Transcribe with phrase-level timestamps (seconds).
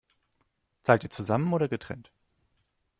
[0.81, 2.11] Zahlt ihr zusammen oder getrennt?